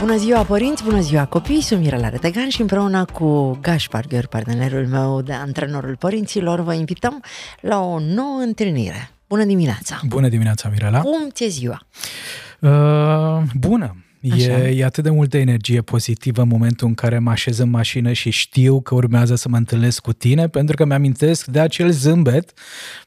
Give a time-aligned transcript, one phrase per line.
[0.00, 4.86] Bună ziua părinți, bună ziua copii, sunt Mirela Retegan și împreună cu Gaspar Gheorghe, partenerul
[4.86, 7.22] meu de Antrenorul Părinților, vă invităm
[7.60, 9.10] la o nouă întâlnire.
[9.28, 10.00] Bună dimineața!
[10.06, 11.00] Bună dimineața, Mirela!
[11.00, 11.86] Cum ți-e ziua?
[12.60, 13.96] Uh, bună!
[14.20, 18.12] E, e atât de multă energie pozitivă în momentul în care mă așez în mașină
[18.12, 22.52] și știu că urmează să mă întâlnesc cu tine, pentru că mi-amintesc de acel zâmbet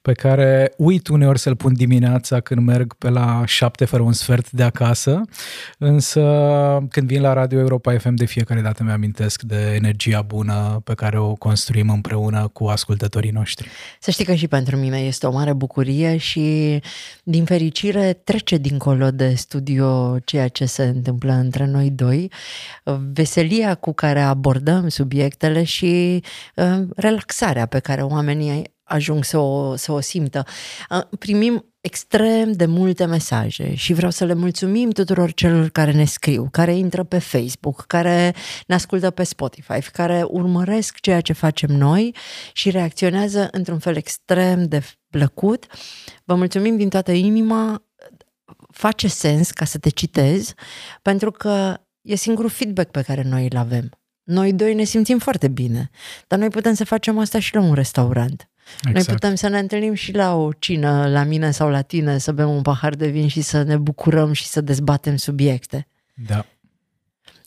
[0.02, 4.52] pe care uit uneori să-l pun dimineața când merg pe la șapte fără un sfert
[4.52, 5.22] de acasă,
[5.77, 6.22] însă
[6.89, 11.20] când vin la Radio Europa FM de fiecare dată mi-amintesc de energia bună pe care
[11.20, 13.70] o construim împreună cu ascultătorii noștri.
[14.00, 16.80] Să știi că și pentru mine este o mare bucurie și
[17.23, 22.32] din fericire trece dincolo de studio ceea ce se întâmplă între noi doi,
[23.14, 26.23] veselia cu care abordăm subiectele și
[26.56, 30.45] uh, relaxarea pe care oamenii ajung să o, să o simtă.
[30.90, 36.06] Uh, primim extrem de multe mesaje și vreau să le mulțumim tuturor celor care ne
[36.06, 38.34] scriu, care intră pe Facebook, care
[38.67, 42.16] ne ascultă pe Spotify, care urmăresc ceea ce facem noi
[42.54, 45.66] și reacționează într-un fel extrem de plăcut.
[46.23, 47.84] Vă mulțumim din toată inima
[48.74, 50.54] face sens ca să te citezi,
[51.02, 53.90] pentru că e singurul feedback pe care noi îl avem.
[54.24, 55.90] Noi doi ne simțim foarte bine,
[56.28, 58.50] dar noi putem să facem asta și la un restaurant.
[58.78, 58.94] Exact.
[58.94, 62.32] Noi putem să ne întâlnim și la o cină, la mine sau la tine, să
[62.32, 65.88] bem un pahar de vin și să ne bucurăm și să dezbatem subiecte.
[66.28, 66.46] Da.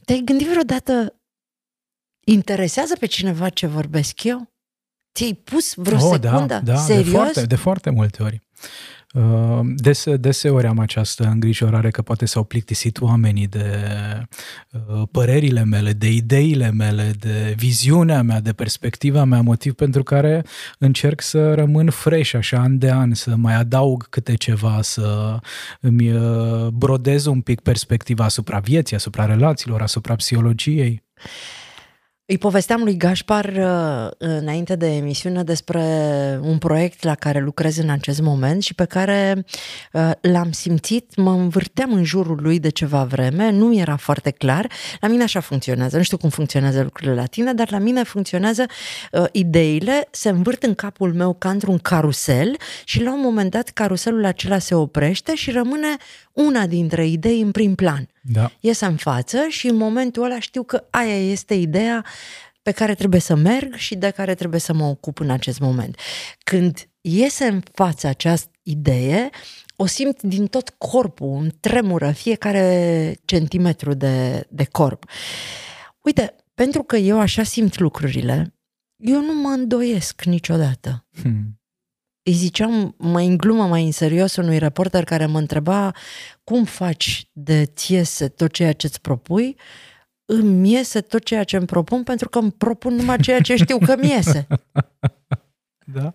[0.04, 1.14] Te-ai gândit vreodată,
[2.24, 4.52] interesează pe cineva ce vorbesc eu?
[5.14, 6.46] Ți-ai pus vreo oh, secundă?
[6.46, 7.04] Da, da, Serios?
[7.04, 8.42] De foarte, de foarte multe ori.
[9.14, 13.88] Uh, dese, deseori am această îngrijorare că poate s-au plictisit oamenii de
[14.72, 20.44] uh, părerile mele, de ideile mele, de viziunea mea, de perspectiva mea, motiv pentru care
[20.78, 25.38] încerc să rămân fresh așa an de an, să mai adaug câte ceva, să
[25.80, 31.02] îmi uh, brodez un pic perspectiva asupra vieții, asupra relațiilor, asupra psihologiei.
[32.28, 35.80] Îi povesteam lui Gașpar uh, înainte de emisiune despre
[36.42, 39.44] un proiect la care lucrez în acest moment și pe care
[39.92, 44.66] uh, l-am simțit, mă învârteam în jurul lui de ceva vreme, nu era foarte clar.
[45.00, 48.64] La mine așa funcționează, nu știu cum funcționează lucrurile la tine, dar la mine funcționează
[49.12, 53.68] uh, ideile, se învârt în capul meu ca într-un carusel și la un moment dat
[53.68, 55.96] caruselul acela se oprește și rămâne
[56.32, 58.08] una dintre idei în prim plan.
[58.28, 58.50] Da.
[58.60, 62.04] Ies în față și în momentul ăla știu că aia este ideea
[62.62, 65.98] pe care trebuie să merg și de care trebuie să mă ocup în acest moment.
[66.44, 69.30] Când iese în față această idee,
[69.76, 75.04] o simt din tot corpul, îmi tremură fiecare centimetru de, de corp.
[76.00, 78.54] Uite, pentru că eu așa simt lucrurile,
[78.96, 81.06] eu nu mă îndoiesc niciodată.
[81.22, 81.58] Hmm
[82.26, 85.92] îi ziceam mai în glumă, mai în serios unui reporter care mă întreba
[86.44, 89.56] cum faci de ți iese tot ceea ce îți propui,
[90.24, 93.78] îmi iese tot ceea ce îmi propun pentru că îmi propun numai ceea ce știu
[93.78, 94.46] că mi iese.
[95.92, 96.14] Da.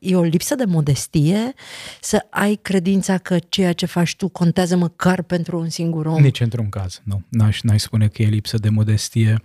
[0.00, 1.52] E o lipsă de modestie
[2.00, 6.20] să ai credința că ceea ce faci tu contează măcar pentru un singur om.
[6.20, 7.22] Nici într-un caz, nu.
[7.28, 9.40] N-aș, n-aș spune că e lipsă de modestie.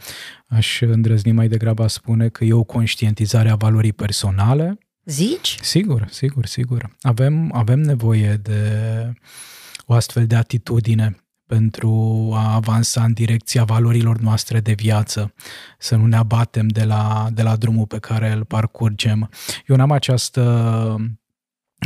[0.48, 5.58] Aș îndrăzni mai degrabă a spune că e o conștientizare a valorii personale, Zici?
[5.62, 6.96] Sigur, sigur, sigur.
[7.02, 9.14] Avem, avem nevoie de
[9.86, 15.34] o astfel de atitudine pentru a avansa în direcția valorilor noastre de viață,
[15.78, 19.30] să nu ne abatem de la, de la drumul pe care îl parcurgem.
[19.68, 20.42] Eu n-am această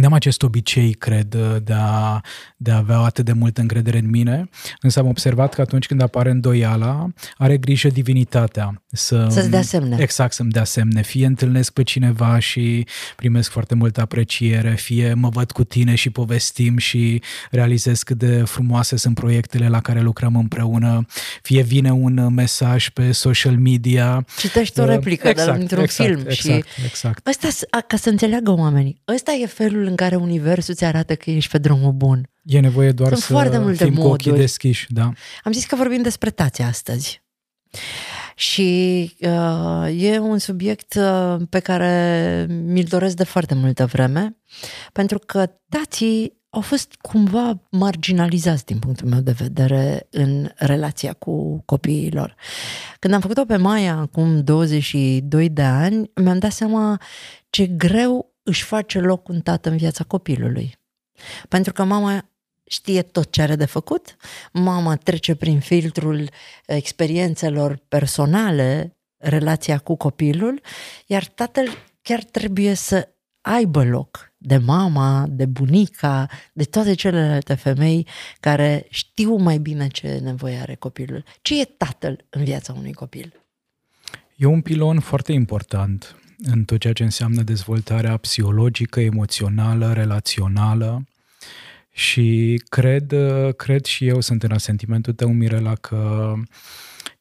[0.01, 2.21] N-am acest obicei, cred, de a,
[2.57, 4.49] de a avea atât de multă încredere în mine,
[4.81, 7.07] însă am observat că atunci când apare îndoiala,
[7.37, 8.83] are grijă divinitatea.
[8.91, 9.95] Să, Să-ți dea semne.
[9.99, 11.01] Exact, să-mi dea semne.
[11.01, 16.09] Fie întâlnesc pe cineva și primesc foarte multă apreciere, fie mă văd cu tine și
[16.09, 17.21] povestim și
[17.51, 21.05] realizez cât de frumoase sunt proiectele la care lucrăm împreună,
[21.41, 24.25] fie vine un mesaj pe social media.
[24.37, 26.19] Citești o uh, replică exact, dintr-un exact, film.
[26.27, 27.27] Exact, și exact.
[27.27, 27.47] Ăsta,
[27.87, 31.57] ca să înțeleagă oamenii, ăsta e felul în care universul îți arată că ești pe
[31.57, 32.29] drumul bun.
[32.43, 34.07] E nevoie doar Sunt să foarte multe fim moduri.
[34.07, 34.87] cu ochii deschiși.
[34.89, 35.11] Da.
[35.43, 37.23] Am zis că vorbim despre tați astăzi.
[38.35, 44.37] Și uh, e un subiect uh, pe care mi-l doresc de foarte multă vreme,
[44.91, 51.63] pentru că tații au fost cumva marginalizați din punctul meu de vedere în relația cu
[51.65, 52.35] copiilor.
[52.99, 57.01] Când am făcut-o pe Maia acum 22 de ani, mi-am dat seama
[57.49, 60.75] ce greu își face loc un tată în viața copilului.
[61.49, 62.29] Pentru că mama
[62.65, 64.15] știe tot ce are de făcut,
[64.53, 66.29] mama trece prin filtrul
[66.65, 70.61] experiențelor personale, relația cu copilul,
[71.05, 71.67] iar tatăl
[72.01, 73.09] chiar trebuie să
[73.41, 78.07] aibă loc de mama, de bunica, de toate celelalte femei
[78.39, 81.23] care știu mai bine ce nevoie are copilul.
[81.41, 83.33] Ce e tatăl în viața unui copil?
[84.35, 91.07] E un pilon foarte important în tot ceea ce înseamnă dezvoltarea psihologică, emoțională, relațională.
[91.91, 93.15] Și cred,
[93.55, 96.33] cred și eu, sunt în asentimentul tău, Mirela, că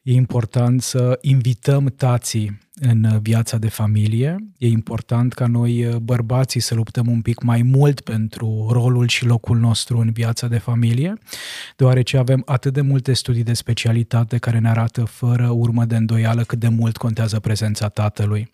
[0.03, 4.37] e important să invităm tații în viața de familie.
[4.59, 9.25] E important ca noi, uh, bărbații, să luptăm un pic mai mult pentru rolul și
[9.25, 11.15] locul nostru în viața de familie,
[11.77, 16.43] deoarece avem atât de multe studii de specialitate care ne arată fără urmă de îndoială
[16.43, 18.51] cât de mult contează prezența tatălui.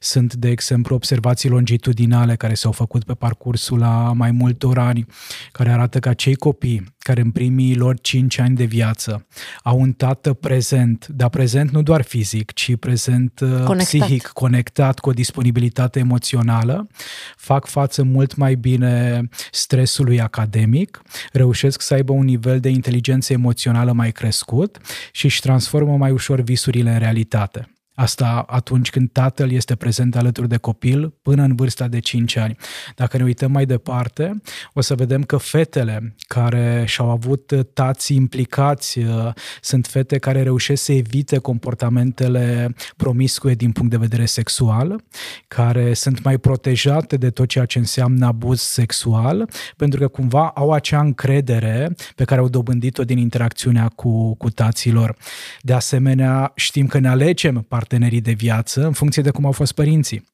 [0.00, 5.06] Sunt, de exemplu, observații longitudinale care s-au făcut pe parcursul la mai multor ani,
[5.52, 9.26] care arată că cei copii care în primii lor 5 ani de viață
[9.62, 14.00] au un tată prezent, dar prezent nu doar fizic, ci prezent uh, conectat.
[14.00, 16.88] psihic, conectat cu o disponibilitate emoțională,
[17.36, 21.02] fac față mult mai bine stresului academic,
[21.32, 24.78] reușesc să aibă un nivel de inteligență emoțională mai crescut
[25.12, 27.66] și își transformă mai ușor visurile în realitate.
[27.94, 32.56] Asta atunci când tatăl este prezent alături de copil până în vârsta de 5 ani.
[32.96, 34.40] Dacă ne uităm mai departe,
[34.72, 40.82] o să vedem că fetele care și-au avut tați implicați uh, sunt fete care reușesc
[40.82, 45.04] să evite comportamentele promiscue din punct de vedere sexual,
[45.48, 50.72] care sunt mai protejate de tot ceea ce înseamnă abuz sexual, pentru că cumva au
[50.72, 55.16] acea încredere pe care au dobândit-o din interacțiunea cu, cu taților.
[55.60, 59.72] De asemenea, știm că ne alegem partenerii de viață în funcție de cum au fost
[59.72, 60.31] părinții.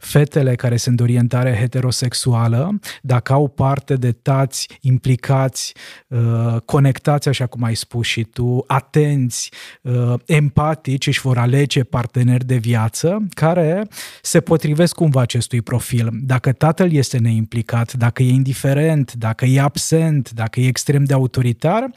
[0.00, 5.74] Fetele care sunt de orientare heterosexuală, dacă au parte de tați implicați,
[6.08, 9.52] uh, conectați, așa cum ai spus și tu, atenți,
[9.82, 13.88] uh, empatici, își vor alege parteneri de viață care
[14.22, 16.08] se potrivesc cumva acestui profil.
[16.12, 21.90] Dacă tatăl este neimplicat, dacă e indiferent, dacă e absent, dacă e extrem de autoritar,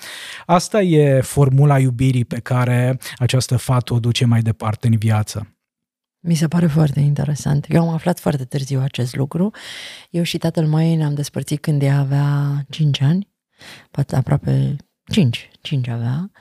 [0.46, 5.53] asta e formula iubirii pe care această fată o duce mai departe în viață.
[6.26, 7.66] Mi se pare foarte interesant.
[7.70, 9.52] Eu am aflat foarte târziu acest lucru.
[10.10, 13.30] Eu și tatăl mai ne-am despărțit când ea avea 5 ani,
[13.92, 14.76] poate aproape
[15.12, 16.32] 5, 5 avea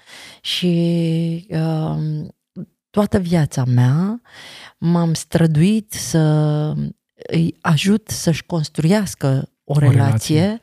[0.40, 2.26] și uh,
[2.90, 4.20] toată viața mea
[4.79, 6.19] m-am străduit să
[7.14, 10.61] îi ajut să-și construiască o, o relație, relație,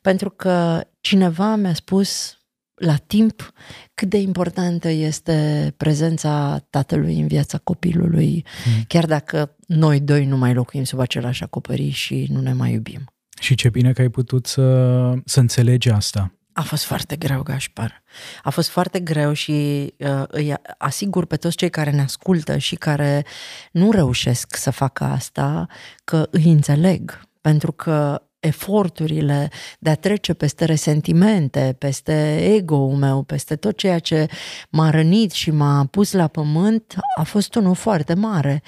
[0.00, 2.36] pentru că cineva mi-a spus
[2.84, 3.52] la timp
[3.94, 8.82] cât de importantă este prezența tatălui în viața copilului, mm.
[8.86, 13.04] chiar dacă noi doi nu mai locuim sub același acoperiș și nu ne mai iubim.
[13.40, 16.32] Și ce bine că ai putut să, să înțelegi asta.
[16.52, 18.02] A fost foarte greu, Gașpar.
[18.42, 19.52] A fost foarte greu și
[19.98, 23.24] uh, îi asigur pe toți cei care ne ascultă și care
[23.72, 25.66] nu reușesc să facă asta
[26.04, 27.20] că îi înțeleg.
[27.40, 34.26] Pentru că eforturile de a trece peste resentimente, peste ego-ul meu, peste tot ceea ce
[34.70, 38.62] m-a rănit și m-a pus la pământ, a fost unul foarte mare.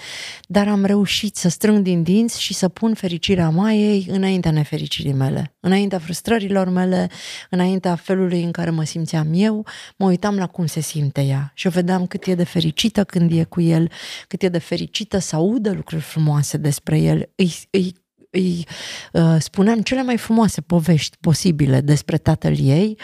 [0.46, 5.54] Dar am reușit să strâng din dinți și să pun fericirea Maiei înaintea nefericirii mele,
[5.60, 7.10] înaintea frustrărilor mele,
[7.50, 11.66] înaintea felului în care mă simțeam eu, mă uitam la cum se simte ea și
[11.66, 13.90] o vedeam cât e de fericită când e cu el,
[14.28, 18.02] cât e de fericită să audă lucruri frumoase despre el, îi, îi
[18.34, 18.66] îi
[19.12, 22.98] uh, spuneam cele mai frumoase povești posibile despre tatăl ei,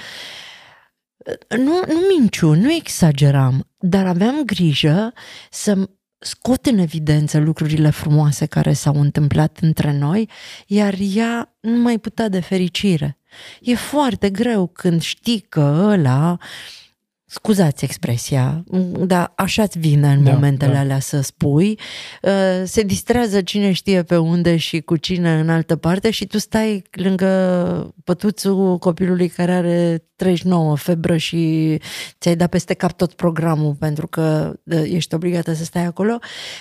[1.48, 5.12] nu, nu minciu, nu exageram, dar aveam grijă
[5.50, 10.28] să scot în evidență lucrurile frumoase care s-au întâmplat între noi,
[10.66, 13.18] iar ea nu mai putea de fericire.
[13.60, 16.38] E foarte greu când știi că ăla
[17.30, 18.64] scuzați expresia,
[19.06, 20.78] dar așa-ți vine în da, momentele da.
[20.78, 21.78] alea să spui,
[22.22, 26.38] uh, se distrează cine știe pe unde și cu cine în altă parte și tu
[26.38, 31.78] stai lângă pătuțul copilului care are 39 febră și
[32.20, 36.18] ți-ai dat peste cap tot programul pentru că uh, ești obligată să stai acolo,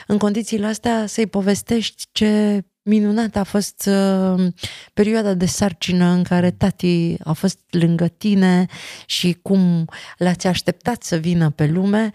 [0.08, 4.48] în condițiile astea să-i povestești ce minunată a fost uh,
[4.94, 8.66] perioada de sarcină în care tati a fost lângă tine
[9.06, 9.86] și cum
[10.18, 12.12] l-ați așteptat să vină pe lume.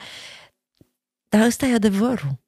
[1.29, 2.43] Dar ăsta e adevărul.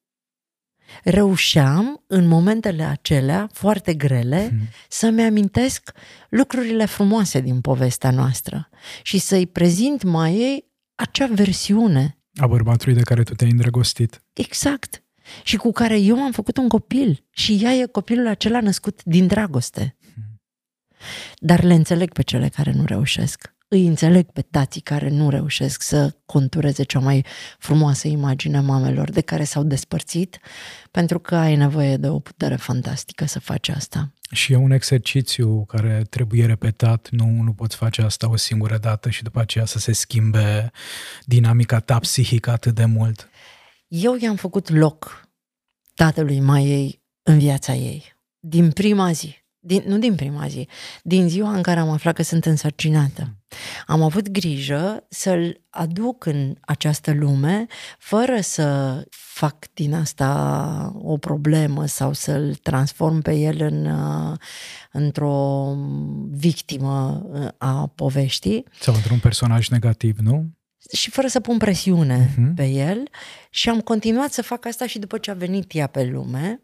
[1.04, 4.68] reușeam în momentele acelea foarte grele Mhm.
[4.88, 5.90] să-mi amintesc
[6.28, 8.68] lucrurile frumoase din povestea noastră
[9.02, 14.22] și să-i prezint mai ei acea versiune A bărbatului de care tu te-ai îndrăgostit.
[14.32, 15.04] exact
[15.42, 19.26] și cu care eu am făcut un copil și ea e copilul acela născut din
[19.26, 19.96] dragoste.
[21.38, 23.54] Dar le înțeleg pe cele care nu reușesc.
[23.68, 27.24] Îi înțeleg pe tații care nu reușesc să contureze cea mai
[27.58, 30.38] frumoasă imagine a mamelor de care s-au despărțit,
[30.90, 34.12] pentru că ai nevoie de o putere fantastică să faci asta.
[34.30, 39.10] Și e un exercițiu care trebuie repetat, nu, nu poți face asta o singură dată
[39.10, 40.70] și după aceea să se schimbe
[41.24, 43.28] dinamica ta psihică atât de mult.
[43.88, 45.28] Eu i-am făcut loc
[45.94, 48.16] tatălui Maiei în viața ei.
[48.38, 49.44] Din prima zi.
[49.58, 50.68] Din, nu din prima zi,
[51.02, 53.36] din ziua în care am aflat că sunt însărcinată.
[53.86, 57.66] Am avut grijă să-l aduc în această lume
[57.98, 64.38] fără să fac din asta o problemă sau să-l transform pe el în, uh,
[64.92, 65.74] într-o
[66.30, 70.55] victimă uh, a poveștii Sau într-un personaj negativ, nu?
[70.92, 72.54] Și fără să pun presiune Mhm.
[72.54, 73.08] pe el
[73.50, 76.60] și am continuat să fac asta și după ce a venit ea pe lume,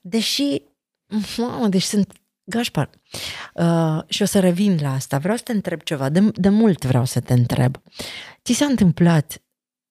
[0.00, 0.62] deși,
[1.36, 2.12] mamă, deci sunt
[2.48, 2.90] Gașpar,
[3.54, 6.84] uh, și o să revin la asta, vreau să te întreb ceva, de, de mult
[6.84, 7.76] vreau să te întreb.
[8.44, 9.42] Ți s-a întâmplat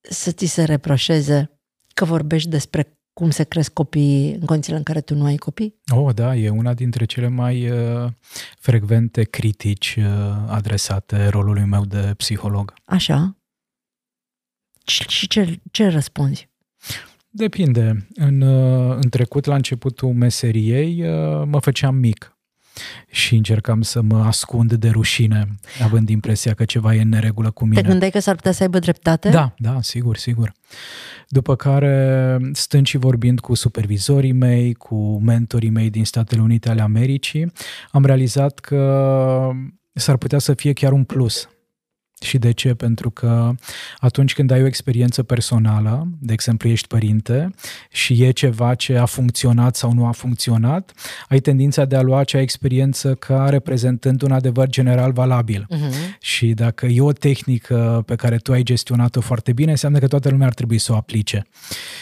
[0.09, 1.59] să ți se reproșeze
[1.93, 5.75] că vorbești despre cum se cresc copiii în condițiile în care tu nu ai copii?
[5.91, 8.11] Oh, da, e una dintre cele mai uh,
[8.59, 10.03] frecvente critici uh,
[10.47, 12.73] adresate rolului meu de psiholog.
[12.85, 13.37] Așa?
[14.85, 16.49] Și și ce, ce răspunzi?
[17.29, 18.07] Depinde.
[18.15, 22.35] În, uh, în trecut, la începutul meseriei, uh, mă făceam mic
[23.07, 25.47] și încercam să mă ascund de rușine,
[25.83, 27.81] având impresia că ceva e în neregulă cu mine.
[27.81, 29.29] Te gândeai că s-ar putea să aibă dreptate?
[29.29, 30.51] Da, da, sigur, sigur.
[31.27, 36.81] După care, stând și vorbind cu supervizorii mei, cu mentorii mei din Statele Unite ale
[36.81, 37.51] Americii,
[37.91, 39.51] am realizat că
[39.93, 41.49] s-ar putea să fie chiar un plus.
[42.25, 42.73] Și de ce?
[42.73, 43.51] Pentru că
[43.97, 47.49] atunci când ai o experiență personală, de exemplu ești părinte
[47.91, 50.93] și e ceva ce a funcționat sau nu a funcționat,
[51.29, 55.67] ai tendința de a lua acea experiență ca reprezentând un adevăr general valabil.
[55.69, 56.19] Uh-huh.
[56.19, 60.29] Și dacă e o tehnică pe care tu ai gestionat-o foarte bine, înseamnă că toată
[60.29, 61.45] lumea ar trebui să o aplice.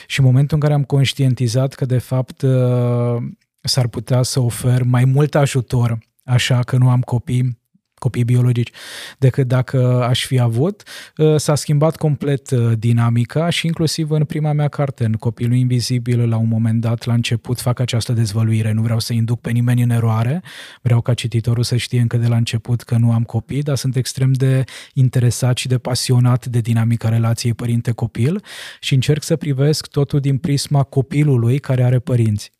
[0.08, 3.16] Și în momentul în care am conștientizat că, de fapt, uh,
[3.62, 7.62] s-ar putea să ofer mai mult ajutor, așa că nu am copii,
[8.04, 8.72] copii biologici,
[9.18, 10.84] decât dacă aș fi avut,
[11.18, 16.30] uh, s-a schimbat complet uh, dinamica și inclusiv în prima mea carte, în Copilul Invizibil,
[16.30, 18.72] la un moment dat, la început, fac această dezvăluire.
[18.72, 20.44] Nu vreau să induc pe nimeni în eroare,
[20.82, 23.96] vreau ca cititorul să știe încă de la început că nu am copii, dar sunt
[23.96, 28.44] extrem de interesat și de pasionat de dinamica relației părinte-copil
[28.80, 32.52] și încerc să privesc totul din prisma copilului care are părinți.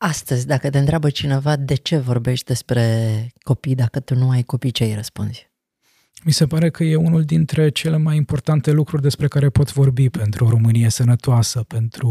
[0.00, 4.70] Astăzi, dacă te întreabă cineva de ce vorbești despre copii dacă tu nu ai copii,
[4.70, 5.47] ce îi răspunzi?
[6.24, 10.08] Mi se pare că e unul dintre cele mai importante lucruri despre care pot vorbi
[10.08, 12.10] pentru o Românie sănătoasă, pentru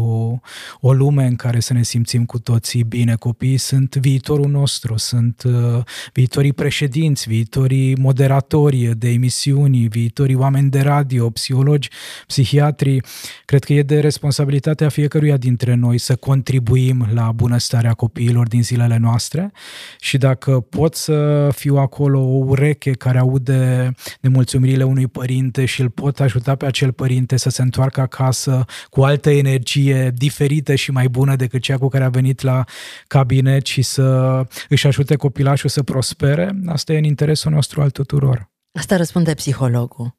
[0.80, 3.14] o lume în care să ne simțim cu toții bine.
[3.14, 10.80] Copiii sunt viitorul nostru, sunt uh, viitorii președinți, viitorii moderatori de emisiuni, viitorii oameni de
[10.80, 11.88] radio, psihologi,
[12.26, 13.00] psihiatri.
[13.44, 18.96] Cred că e de responsabilitatea fiecăruia dintre noi să contribuim la bunăstarea copiilor din zilele
[18.96, 19.52] noastre
[20.00, 25.90] și dacă pot să fiu acolo o ureche care aude nemulțumirile unui părinte și îl
[25.90, 31.08] pot ajuta pe acel părinte să se întoarcă acasă cu altă energie diferită și mai
[31.08, 32.64] bună decât cea cu care a venit la
[33.06, 38.50] cabinet și să își ajute copilașul să prospere, asta e în interesul nostru al tuturor.
[38.72, 40.16] Asta răspunde psihologul.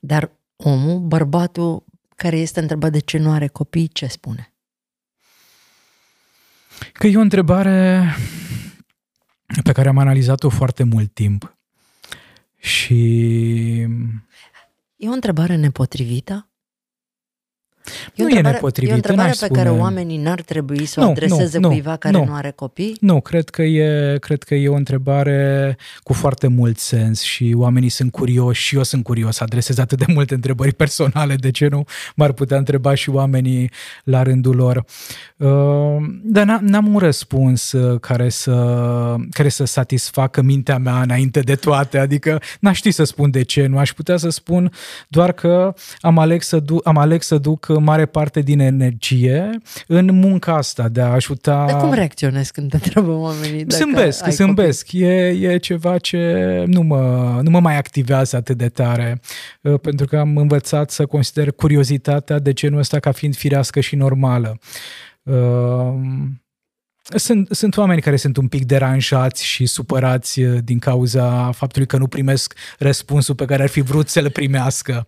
[0.00, 1.84] Dar omul, bărbatul
[2.16, 4.54] care este întrebat de ce nu are copii, ce spune?
[6.92, 8.04] Că e o întrebare
[9.62, 11.58] pe care am analizat-o foarte mult timp.
[12.60, 12.94] Și
[14.96, 16.49] E o întrebare nepotrivită?
[18.14, 19.80] Nu e întrebare- nepotrivită, E o întrebare n-aș pe care spune.
[19.82, 22.24] oamenii n-ar trebui să o Nu, adreseze nu, nu, cuiva care nu.
[22.24, 22.96] nu are copii?
[23.00, 27.88] Nu, cred că, e, cred că e o întrebare cu foarte mult sens și oamenii
[27.88, 29.40] sunt curioși și eu sunt curios.
[29.40, 33.70] Adresez atât de multe întrebări personale, de ce nu m-ar putea întreba și oamenii
[34.04, 34.84] la rândul lor.
[35.36, 35.48] Uh,
[36.22, 38.54] Dar n- n-am un răspuns uh, care să,
[39.30, 43.66] care să satisfacă mintea mea înainte de toate, adică n-aș ști să spun de ce,
[43.66, 44.72] nu aș putea să spun
[45.08, 49.50] doar că am ales să duc, am ales să duc mare parte din energie
[49.86, 51.64] în munca asta de a ajuta...
[51.68, 53.64] Dar cum reacționezi când te întreabă oamenii?
[53.64, 54.92] Dacă Zâmbesc, ai zâmbesc.
[54.92, 59.20] E, e ceva ce nu mă, nu mă mai activează atât de tare,
[59.62, 63.96] uh, pentru că am învățat să consider curiozitatea de genul ăsta ca fiind firească și
[63.96, 64.58] normală.
[65.22, 65.94] Uh,
[67.02, 71.96] sunt, sunt oameni care sunt un pic deranjați și supărați uh, din cauza faptului că
[71.96, 75.06] nu primesc răspunsul pe care ar fi vrut să-l primească.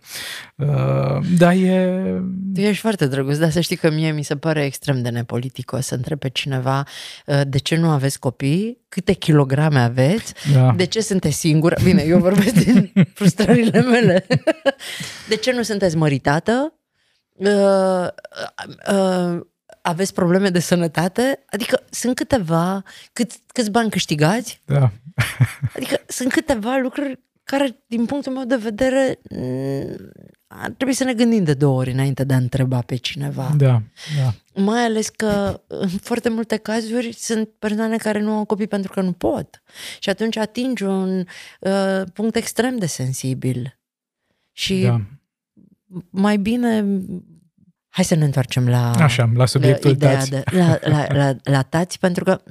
[0.55, 2.21] Uh, dar e...
[2.53, 5.85] Tu ești foarte drăguț, dar să știi că mie mi se pare extrem de nepoliticos
[5.85, 6.83] să întreb pe cineva
[7.25, 10.73] uh, de ce nu aveți copii, câte kilograme aveți, Da.
[10.77, 11.75] de ce sunteți singură.
[11.83, 14.25] Bine, eu vorbesc din frustrările mele.
[15.29, 16.73] De ce nu sunteți măritată?
[17.33, 18.07] Uh,
[18.93, 19.39] uh,
[19.81, 21.43] aveți probleme de sănătate?
[21.49, 22.83] Adică sunt câteva,
[23.13, 24.61] cât, câți bani câștigați?
[24.65, 24.91] Da.
[25.75, 29.95] Adică sunt câteva lucruri care, din punctul meu de vedere, mm,
[30.61, 33.53] ar trebui să ne gândim de două ori înainte de a întreba pe cineva.
[33.57, 33.81] Da,
[34.17, 34.33] da.
[34.61, 39.01] Mai ales că în foarte multe cazuri sunt persoane care nu au copii pentru că
[39.01, 39.63] nu pot.
[39.99, 41.25] Și atunci atingi un
[41.59, 43.79] uh, punct extrem de sensibil.
[44.51, 45.01] Și da.
[46.09, 46.85] mai bine...
[47.89, 50.29] Hai să ne întoarcem la, Așa, la subiectul ideea tați.
[50.29, 52.41] De, la, la, la, la tați, pentru că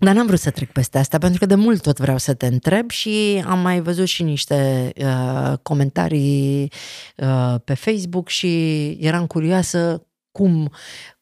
[0.00, 2.46] dar n-am vrut să trec peste asta, pentru că de mult tot vreau să te
[2.46, 6.72] întreb și am mai văzut și niște uh, comentarii
[7.16, 10.02] uh, pe Facebook și eram curioasă
[10.32, 10.72] cum,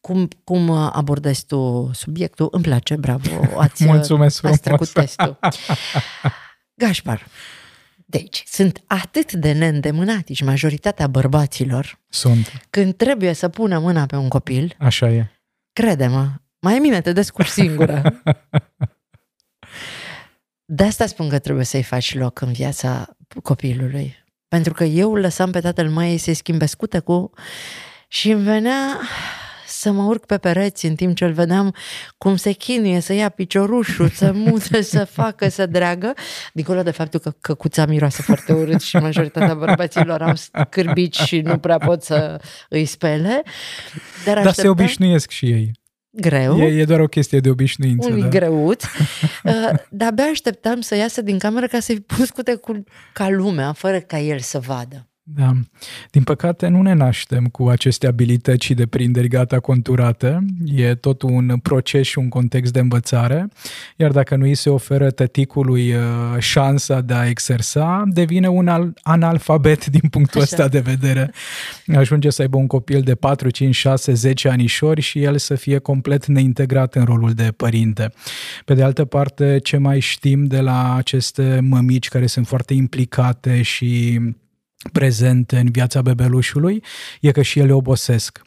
[0.01, 2.49] cum, cum abordezi tu subiectul.
[2.51, 3.31] Îmi place, bravo,
[3.65, 4.61] ați, Mulțumesc ați frumos.
[4.61, 5.39] trecut testul.
[6.83, 7.27] Gașpar,
[8.07, 12.53] deci sunt atât de neîndemânatici majoritatea bărbaților Sunt.
[12.71, 15.31] când trebuie să pună mâna pe un copil, Așa e.
[15.73, 16.31] crede-mă,
[16.67, 18.23] mai bine te descurci singură.
[20.65, 24.25] De asta spun că trebuie să-i faci loc în viața copilului.
[24.49, 27.31] Pentru că eu îl lăsam pe tatăl măei să-i schimbe scutecul
[28.09, 28.99] și îmi venea
[29.67, 31.75] să mă urc pe pereți în timp ce îl vedeam
[32.19, 36.13] cum se chinuie să ia piciorușul, să mute, să facă, să dreagă,
[36.53, 41.59] dincolo de faptul că căcuța miroase foarte urât și majoritatea bărbaților au scârbici și nu
[41.59, 43.43] prea pot să îi spele.
[44.25, 45.73] Dar, Dar se așteptam- obișnuiesc și ei.
[46.17, 48.09] Greu, E, e doar o chestie de obișnuință.
[48.09, 48.29] unii da.
[48.29, 48.85] greuț,
[49.45, 49.53] uh,
[49.91, 54.19] dar abia așteptam să iasă din cameră ca să-i pun scutecul ca lumea, fără ca
[54.19, 55.09] el să vadă.
[55.35, 55.53] Da.
[56.11, 60.45] Din păcate nu ne naștem cu aceste abilități și deprinderi gata conturate.
[60.65, 63.49] E tot un proces și un context de învățare.
[63.97, 66.03] Iar dacă nu îi se oferă tăticului uh,
[66.39, 70.49] șansa de a exersa, devine un al- analfabet din punctul Așa.
[70.53, 71.33] ăsta de vedere.
[71.97, 75.79] Ajunge să aibă un copil de 4, 5, 6, 10 anișori și el să fie
[75.79, 78.13] complet neintegrat în rolul de părinte.
[78.65, 83.63] Pe de altă parte, ce mai știm de la aceste mămici care sunt foarte implicate
[83.63, 84.21] și
[84.93, 86.85] prezente în viața bebelușului
[87.21, 88.43] e că și ele obosesc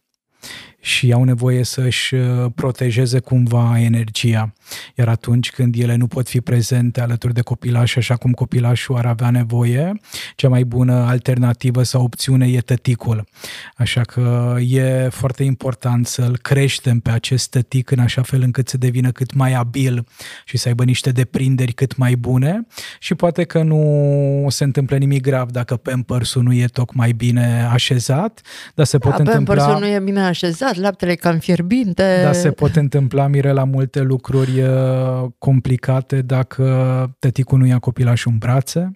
[0.79, 4.53] și au nevoie să-și uh, protejeze cumva energia.
[4.95, 9.05] Iar atunci când ele nu pot fi prezente alături de copilaș așa cum copilașul ar
[9.05, 9.99] avea nevoie,
[10.35, 13.27] cea mai bună alternativă sau opțiune e tăticul.
[13.75, 18.77] Așa că e foarte important să-l creștem pe acest tătic în așa fel încât să
[18.77, 20.07] devină cât mai abil
[20.45, 22.67] și să aibă niște deprinderi cât mai bune
[22.99, 28.41] și poate că nu se întâmplă nimic grav dacă pampers-ul nu e tocmai bine așezat,
[28.75, 29.55] dar se pot Da, întâmpla...
[29.55, 32.21] Pampersul nu e bine așezat, laptele e cam fierbinte.
[32.23, 38.38] Da, se pot întâmpla, Mirela, multe lucruri uh, complicate dacă tăticul nu ia copilașul în
[38.38, 38.91] brațe,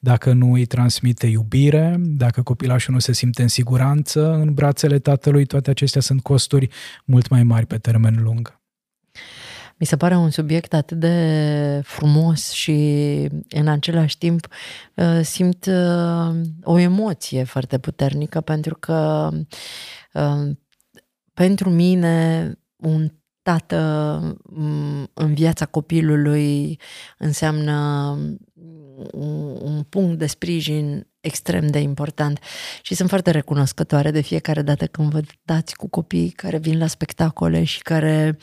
[0.00, 5.46] dacă nu îi transmite iubire, dacă copilașul nu se simte în siguranță în brațele tatălui,
[5.46, 6.68] toate acestea sunt costuri
[7.04, 8.62] mult mai mari pe termen lung.
[9.76, 12.72] Mi se pare un subiect atât de frumos și
[13.48, 14.46] în același timp
[14.94, 19.28] uh, simt uh, o emoție foarte puternică pentru că
[20.12, 20.50] uh,
[21.34, 23.08] pentru mine un
[23.42, 26.80] tată m, în viața copilului
[27.18, 28.18] înseamnă
[29.12, 32.38] un, un punct de sprijin extrem de important
[32.82, 36.86] și sunt foarte recunoscătoare de fiecare dată când văd dați cu copii care vin la
[36.86, 38.38] spectacole și care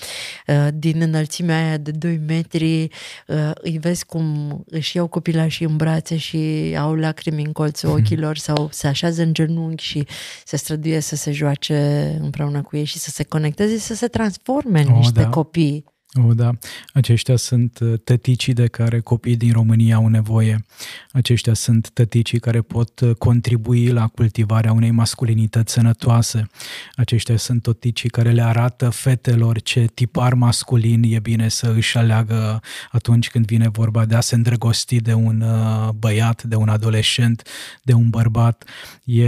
[0.47, 4.25] uh, din înălțimea aia de 2 metri uh, îi vezi cum
[4.67, 9.33] își iau copilașii în brațe și au lacrimi în colțul ochilor sau se așează în
[9.33, 10.07] genunchi și
[10.45, 14.81] se străduie să se joace împreună cu ei și să se conecteze, să se transforme
[14.81, 15.29] în Oh, niște da.
[15.29, 15.90] copii.
[16.13, 16.51] O, da.
[16.93, 20.65] Aceștia sunt uh, tăticii de care copiii din România au nevoie.
[21.11, 26.47] Aceștia sunt tăticii care pot uh, contribui la cultivarea unei masculinități sănătoase.
[26.95, 32.61] Aceștia sunt tăticii care le arată fetelor ce tipar masculin e bine să își aleagă
[32.91, 37.47] atunci când vine vorba de a se îndrăgosti de un uh, băiat, de un adolescent,
[37.83, 38.63] de un bărbat.
[39.03, 39.23] E,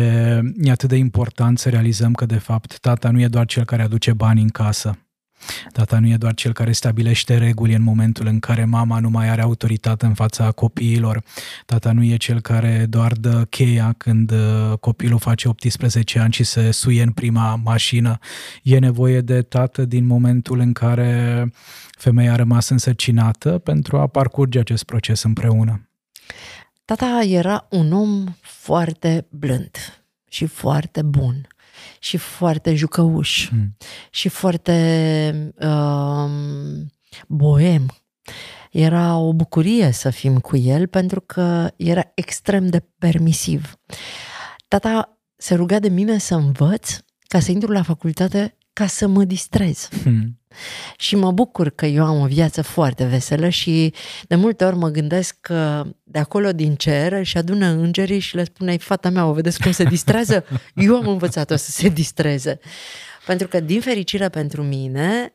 [0.61, 3.81] e atât de important să realizăm că, de fapt, tata nu e doar cel care
[3.81, 4.97] aduce bani în casă
[5.71, 9.29] Tata nu e doar cel care stabilește reguli în momentul în care mama nu mai
[9.29, 11.23] are autoritate în fața copiilor.
[11.65, 16.43] Tata nu e cel care doar dă cheia când uh, copilul face 18 ani și
[16.43, 18.17] se suie în prima mașină.
[18.63, 21.51] E nevoie de tată din momentul în care
[21.97, 25.87] femeia a rămas însărcinată pentru a parcurge acest proces împreună.
[26.85, 31.47] Tata era un om foarte blând și foarte bun
[32.03, 33.77] și foarte jucăuș mm.
[34.09, 36.29] și foarte uh,
[37.27, 37.85] boem.
[38.71, 43.73] Era o bucurie să fim cu el pentru că era extrem de permisiv.
[44.67, 49.23] Tata se ruga de mine să învăț ca să intru la facultate ca să mă
[49.23, 49.89] distrez.
[50.01, 50.37] Hmm.
[50.97, 53.93] Și mă bucur că eu am o viață foarte veselă și
[54.27, 58.43] de multe ori mă gândesc că de acolo din cer și adună îngerii și le
[58.43, 60.45] spune, fata mea, o vedeți cum se distrează?
[60.75, 62.59] Eu am învățat-o să se distreze.
[63.25, 65.33] Pentru că, din fericire pentru mine,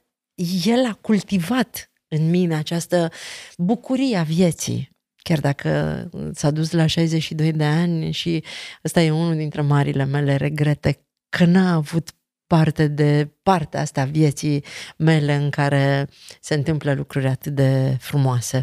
[0.64, 3.10] el a cultivat în mine această
[3.56, 4.96] bucurie a vieții.
[5.22, 8.44] Chiar dacă s-a dus la 62 de ani și
[8.84, 12.17] ăsta e unul dintre marile mele regrete, că n-a avut
[12.48, 14.64] parte de partea asta vieții
[14.96, 16.08] mele în care
[16.40, 18.60] se întâmplă lucruri atât de frumoase.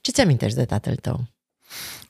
[0.00, 1.28] Ce ți amintești de tatăl tău?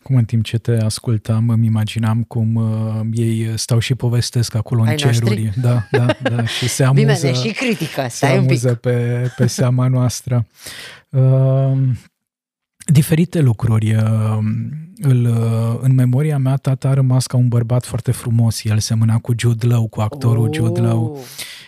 [0.03, 4.83] Cum în timp ce te ascultam, îmi imaginam cum uh, ei stau și povestesc acolo
[4.83, 5.43] Ai în ceruri.
[5.43, 5.61] Noștri?
[5.61, 6.47] Da, da, da.
[6.47, 8.83] Și se amuză, Bine, și critică, stai se amuză un pic.
[8.83, 10.47] Pe, pe seama noastră.
[11.09, 11.79] Uh,
[12.85, 13.95] diferite lucruri.
[13.95, 14.39] Uh,
[15.01, 18.65] îl, uh, în memoria mea, tata a rămas ca un bărbat foarte frumos.
[18.65, 20.55] El semăna cu Jude Law, cu actorul oh.
[20.55, 21.25] Jude Law.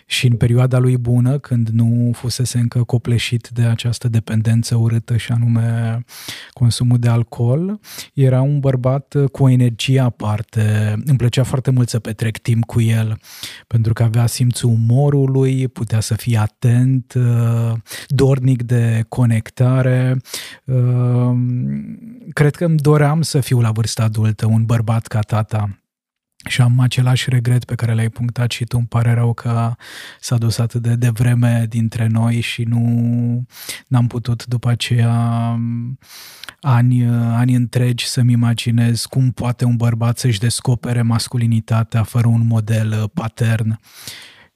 [0.08, 5.32] Și în perioada lui bună, când nu fusese încă copleșit de această dependență urâtă și
[5.32, 6.04] anume
[6.52, 7.80] consumul de alcool,
[8.14, 10.94] era un bărbat cu o energie aparte.
[11.04, 13.18] Îmi plăcea foarte mult să petrec timp cu el,
[13.66, 17.72] pentru că avea simțul umorului, putea să fie atent, uh,
[18.08, 20.16] dornic de conectare.
[20.64, 21.36] Uh,
[22.32, 25.80] cred că îmi doream să fiu la vârsta adultă un bărbat ca tata
[26.46, 28.76] și am același regret pe care l-ai punctat și tu.
[28.76, 29.74] Îmi pare rău că
[30.20, 32.82] s-a dus atât de devreme dintre noi și nu
[33.88, 35.14] n-am putut după aceea
[36.60, 43.10] ani, ani întregi să-mi imaginez cum poate un bărbat să-și descopere masculinitatea fără un model
[43.14, 43.78] patern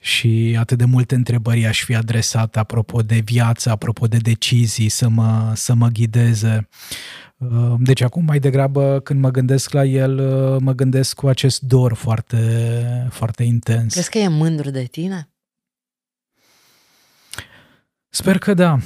[0.00, 5.09] și atât de multe întrebări aș fi adresat apropo de viață, apropo de decizii, să
[5.09, 6.68] mă, să mă ghideze.
[7.40, 11.61] Uh, deci acum mai degrabă când mă gândesc la el, uh, mă gândesc cu acest
[11.61, 13.92] dor foarte, foarte intens.
[13.92, 15.29] Crezi că e mândru de tine?
[18.09, 18.79] Sper că da.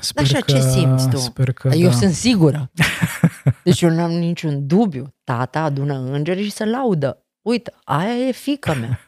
[0.00, 1.16] Sper Așa, că, ce simți tu?
[1.16, 1.94] Sper că Eu da.
[1.94, 2.70] sunt sigură.
[3.64, 5.14] Deci eu nu am niciun dubiu.
[5.24, 7.26] Tata adună îngeri și se laudă.
[7.42, 9.00] Uite, aia e fica mea.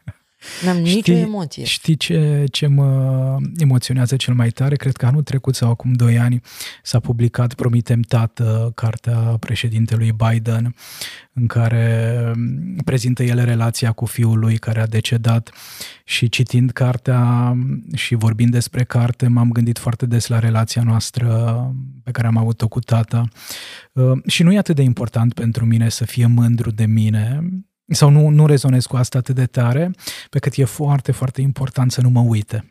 [0.65, 1.65] N-am știi, nicio emoție.
[1.65, 4.77] Știi ce, ce mă emoționează cel mai tare?
[4.77, 6.41] Cred că anul trecut sau acum doi ani
[6.83, 10.75] s-a publicat Promitem Tată, cartea președintelui Biden,
[11.33, 12.33] în care
[12.85, 15.51] prezintă el relația cu fiul lui care a decedat
[16.05, 17.57] și citind cartea
[17.95, 21.27] și vorbind despre carte, m-am gândit foarte des la relația noastră
[22.03, 23.29] pe care am avut-o cu tata.
[23.93, 27.49] Uh, și nu e atât de important pentru mine să fie mândru de mine,
[27.88, 29.90] sau nu, nu rezonez cu asta atât de tare,
[30.31, 32.68] pe cât e foarte, foarte important să nu mă uite.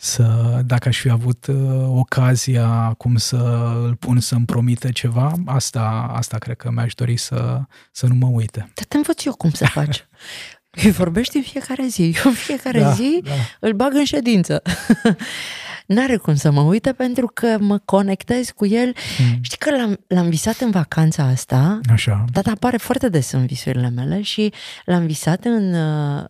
[0.00, 1.56] Să, dacă aș fi avut uh,
[1.88, 3.36] ocazia cum să
[3.84, 7.60] îl pun să-mi promite ceva, asta, asta cred că mi-aș dori să,
[7.92, 8.58] să nu mă uite.
[8.74, 10.06] Dar te învăț eu cum să faci.
[10.82, 12.02] Îi vorbești în fiecare zi.
[12.02, 13.30] Eu în fiecare da, zi da.
[13.60, 14.62] îl bag în ședință.
[15.88, 18.92] n-are cum să mă uite pentru că mă conectez cu el.
[19.18, 19.38] Mm.
[19.40, 21.80] Știi că l-am, l-am visat în vacanța asta.
[21.90, 22.24] Așa.
[22.32, 24.52] Tata apare foarte des în visurile mele și
[24.84, 25.74] l-am visat în,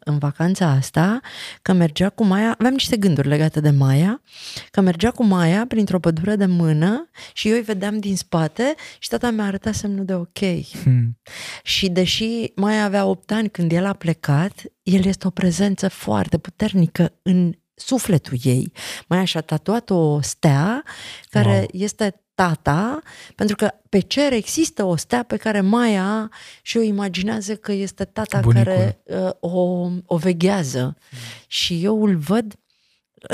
[0.00, 1.20] în vacanța asta
[1.62, 4.22] că mergea cu Maia, aveam niște gânduri legate de Maia,
[4.70, 9.08] că mergea cu Maia printr-o pădure de mână și eu îi vedeam din spate și
[9.08, 10.40] tata mi-a arătat semnul de ok.
[10.84, 11.18] Mm.
[11.62, 16.38] Și deși Maia avea 8 ani când el a plecat, el este o prezență foarte
[16.38, 18.72] puternică în sufletul ei.
[19.06, 20.84] Mai așa tatuat o stea
[21.30, 21.66] care wow.
[21.72, 23.00] este tata,
[23.34, 26.30] pentru că pe cer există o stea pe care Maia
[26.62, 28.72] și o imaginează că este tata Bunicul.
[28.72, 30.84] care uh, o, o veghează.
[30.84, 31.18] Mm.
[31.46, 32.54] Și eu îl văd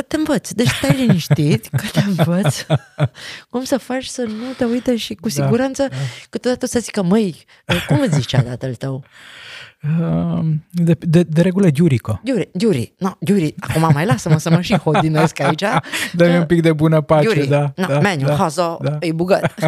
[0.09, 0.51] te învăț.
[0.51, 2.57] Deci stai liniștit că te învăț
[3.51, 5.97] cum să faci să nu te uite și cu Da, siguranță da.
[6.31, 7.45] câteodată să zică, măi,
[7.87, 9.05] cum îți zicea tatăl tău?
[10.01, 12.21] Uh, De, de, de regulă Giurico.
[12.25, 15.63] Giuri, Giuri, no, Giuri, acum mai lasă-mă să mă și hodinesc aici.
[16.13, 17.73] Dă-mi Că- un pic de bună pace, Giuri, da.
[17.77, 18.97] no, da, meniu, da, hazo, da.
[19.01, 19.55] e bugat.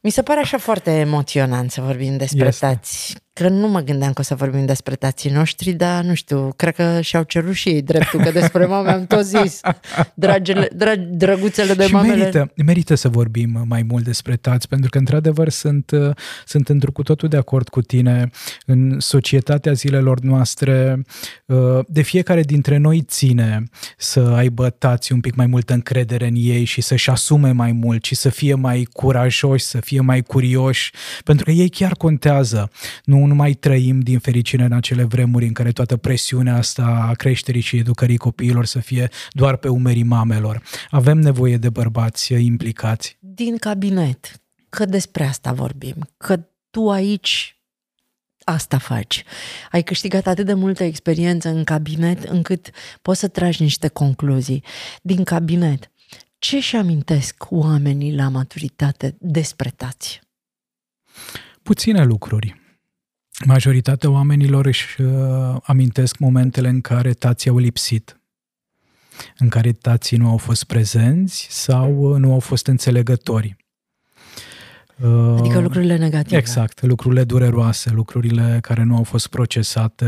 [0.00, 2.66] Mi se pare așa foarte emoționant să vorbim despre Este.
[2.66, 3.16] tați.
[3.38, 6.74] Că nu mă gândeam că o să vorbim despre tații noștri, dar nu știu, cred
[6.74, 9.60] că și-au cerut și ei dreptul, că despre mame am tot zis.
[10.14, 12.16] Dragele, drag, drăguțele de și mamele.
[12.16, 16.10] merită, merită să vorbim mai mult despre tați, pentru că, într-adevăr, sunt, uh,
[16.46, 18.30] sunt într cu totul de acord cu tine.
[18.66, 21.02] În societatea zilelor noastre,
[21.46, 23.62] uh, de fiecare dintre noi ține
[23.96, 28.04] să aibă tați un pic mai multă încredere în ei și să-și asume mai mult
[28.04, 30.92] și să fie mai curajoși, să fie mai curioși,
[31.24, 32.70] pentru că ei chiar contează.
[33.04, 37.12] Nu, nu mai trăim, din fericire, în acele vremuri în care toată presiunea asta a
[37.12, 40.62] creșterii și educării copiilor să fie doar pe umerii mamelor.
[40.90, 43.16] Avem nevoie de bărbați uh, implicați.
[43.20, 47.58] Din cabinet, că despre asta vorbim, că tu aici
[48.44, 49.24] asta faci.
[49.70, 52.70] Ai câștigat atât de multă experiență în cabinet încât
[53.02, 54.64] poți să tragi niște concluzii.
[55.02, 55.90] Din cabinet,
[56.38, 60.20] ce și amintesc oamenii la maturitate despre tați?
[61.62, 62.57] Puține lucruri.
[63.46, 68.20] Majoritatea oamenilor își uh, amintesc momentele în care tații au lipsit,
[69.38, 73.56] în care tații nu au fost prezenți sau uh, nu au fost înțelegători.
[75.02, 76.36] Uh, Adică lucrurile negative.
[76.36, 80.06] Exact, lucrurile dureroase, lucrurile care nu au fost procesate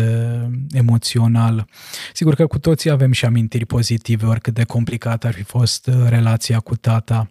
[0.73, 1.67] emoțional.
[2.13, 5.95] Sigur că cu toții avem și amintiri pozitive, oricât de complicată ar fi fost uh,
[6.09, 7.31] relația cu tata,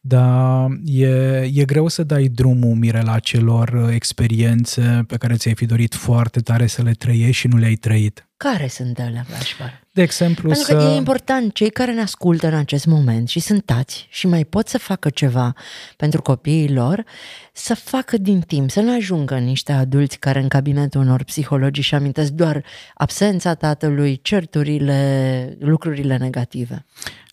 [0.00, 1.08] dar e,
[1.54, 6.40] e greu să dai drumul, Mirela, acelor uh, experiențe pe care ți-ai fi dorit foarte
[6.40, 8.28] tare să le trăiești și nu le-ai trăit.
[8.36, 9.86] Care sunt alea, Gașpar?
[9.98, 10.76] De exemplu, Pentru să...
[10.76, 14.44] că e important, cei care ne ascultă în acest moment și sunt tați și mai
[14.44, 15.54] pot să facă ceva
[15.96, 17.04] pentru copiii lor,
[17.52, 21.94] să facă din timp, să nu ajungă niște adulți care în cabinetul unor psihologi și
[21.94, 26.84] amintesc doar absența tatălui, certurile, lucrurile negative.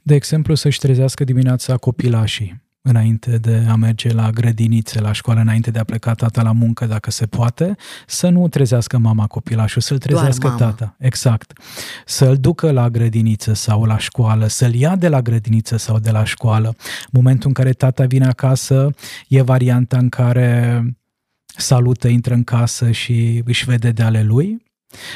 [0.01, 5.71] De exemplu, să-și trezească dimineața copilașii înainte de a merge la grădinițe, la școală, înainte
[5.71, 7.75] de a pleca tata la muncă, dacă se poate,
[8.07, 10.59] să nu trezească mama copilașul, să-l trezească mama.
[10.59, 10.95] tata.
[10.99, 11.59] Exact.
[12.05, 16.23] Să-l ducă la grădiniță sau la școală, să-l ia de la grădiniță sau de la
[16.23, 16.75] școală.
[17.11, 18.89] Momentul în care tata vine acasă,
[19.27, 20.83] e varianta în care
[21.57, 24.63] salută, intră în casă și își vede de ale lui,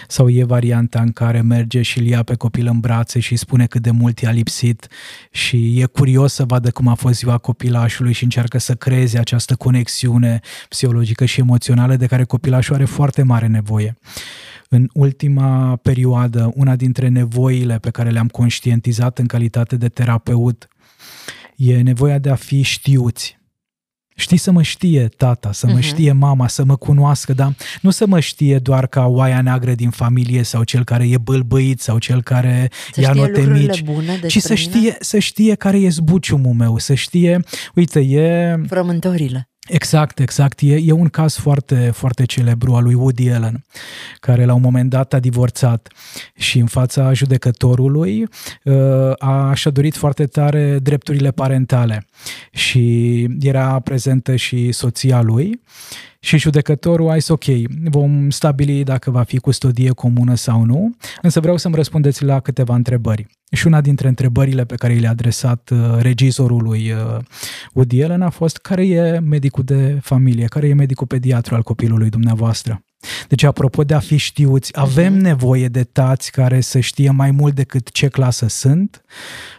[0.08, 3.38] sau e varianta în care merge și îl ia pe copil în brațe și îi
[3.38, 4.88] spune cât de mult i-a lipsit
[5.32, 9.56] și e curios să vadă cum a fost ziua copilașului și încearcă să creeze această
[9.56, 10.40] conexiune
[10.70, 13.98] psihologică și emoțională de care copilașul are foarte mare nevoie.
[14.70, 20.68] În ultima perioadă, una dintre nevoile pe care le-am conștientizat în calitate de terapeut
[21.56, 23.39] e nevoia de a fi știuți.
[24.20, 25.82] Știi să mă știe tata, să mă Mhm.
[25.82, 29.90] știe mama, să mă cunoască, dar nu să mă știe doar ca oaia neagră din
[29.90, 33.84] familie sau cel care e bâlbâit sau cel care Să ia știe note lucrurile mici,
[33.84, 37.40] bune despre ci să mine, știe, să știe care e zbuciumul meu, să știe,
[37.76, 39.50] uite, e frământările.
[39.70, 40.60] Exact, exact.
[40.62, 43.64] E, e un caz foarte, foarte celebru al lui Woody Allen,
[44.20, 45.88] care la un moment dat a divorțat
[46.36, 48.28] și în fața judecătorului
[48.64, 52.06] uh, a și-a dorit foarte tare drepturile parentale
[52.52, 55.62] și era prezentă și soția lui
[56.20, 57.44] și judecătorul a zis ok,
[57.90, 62.76] vom stabili dacă va fi custodie comună sau nu, însă vreau să-mi răspundeți la câteva
[62.76, 63.28] întrebări.
[63.52, 67.18] Și una dintre întrebările pe care le-a adresat uh, regizorului uh,
[67.74, 72.10] Woody Allen a fost care e medicul de familie, care e medicul pediatru al copilului
[72.10, 72.84] dumneavoastră.
[73.28, 77.56] Deci, apropo de a fi știuți, avem nevoie de tați care să știe mai mult
[77.56, 79.59] decât ce clasă sunt, uh,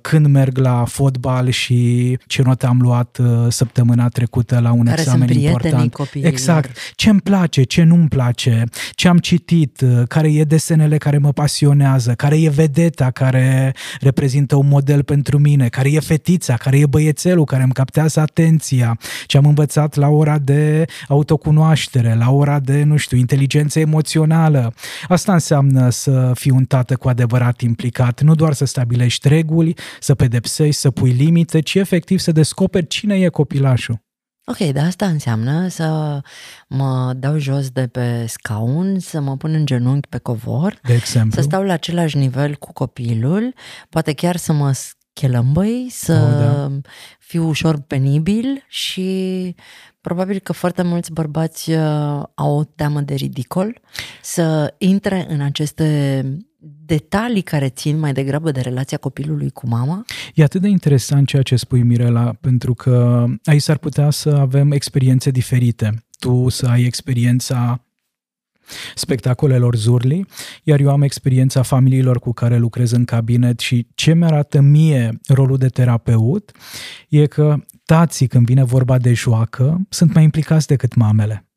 [0.00, 5.02] când merg la fotbal și ce notă am luat uh, săptămâna trecută la un Care
[5.02, 5.92] sunt examen prietenii important.
[5.92, 6.30] copiilor.
[6.30, 6.76] Exact.
[6.94, 11.32] Ce îmi place, ce nu-mi place, ce am citit, uh, care e desenele care mă
[11.32, 16.86] pasionează, care e vedeta care reprezintă un model pentru mine, care e fetița, care e
[16.86, 22.82] băiețelul care îmi captează atenția, ce am învățat la ora de autocunoaștere, la ora de,
[22.82, 24.74] nu știu, inteligență emoțională.
[25.08, 29.48] Asta înseamnă să fii un tată cu adevărat implicat, nu doar să stabilești reguli,
[30.00, 34.02] să pedepsești, să pui limite, ci efectiv să descoperi cine e copilașul.
[34.44, 36.20] Ok, dar asta înseamnă să
[36.68, 41.32] mă dau jos de pe scaun, să mă pun în genunchi pe covor, De exemplu.
[41.40, 43.54] să stau la același nivel cu copilul,
[43.88, 46.70] poate chiar să mă schelămbăi, să Oh, da.
[47.18, 49.54] fiu ușor penibil și
[50.00, 53.80] probabil că foarte mulți bărbați uh, au o teamă de ridicol
[54.22, 56.22] să intre în aceste
[56.86, 60.04] detalii care țin mai degrabă de relația copilului cu mama?
[60.34, 64.70] E atât de interesant ceea ce spui, Mirela, pentru că aici s-ar putea să avem
[64.70, 66.04] experiențe diferite.
[66.18, 67.84] Tu să ai experiența
[68.94, 70.26] spectacolelor Zurli,
[70.62, 75.56] iar eu am experiența familiilor cu care lucrez în cabinet și ce mi-arată mie rolul
[75.56, 76.52] de terapeut
[77.08, 81.49] e că tații, când vine vorba de joacă, sunt mai implicați decât mamele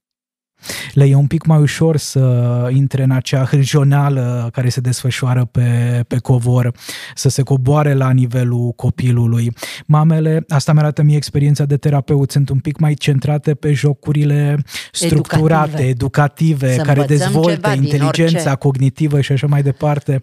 [0.93, 6.03] le e un pic mai ușor să intre în acea hârjoneală care se desfășoară pe,
[6.07, 6.71] pe covor,
[7.15, 9.51] să se coboare la nivelul copilului.
[9.85, 14.63] Mamele, asta mi arată mie experiența de terapeut, sunt un pic mai centrate pe jocurile
[14.91, 20.21] structurate, educative, educative care dezvoltă inteligența cognitivă și așa mai departe.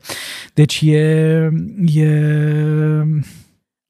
[0.54, 1.50] Deci e,
[1.94, 2.08] e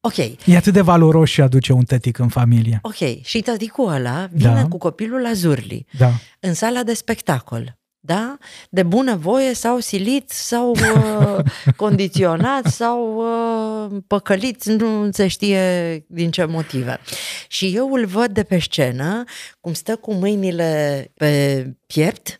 [0.01, 0.17] Ok.
[0.45, 2.79] E atât de valoros și aduce un tătic în familie.
[2.83, 3.23] Ok.
[3.23, 4.67] Și tăticul ăla vine da.
[4.67, 6.11] cu copilul la Zurli, da.
[6.41, 8.39] în sala de spectacol da?
[8.71, 11.39] De bună voie sau silit sau uh,
[11.77, 17.01] condiționat sau uh, păcălit, nu se știe din ce motive.
[17.49, 19.25] Și eu îl văd de pe scenă,
[19.61, 22.37] cum stă cu mâinile pe piept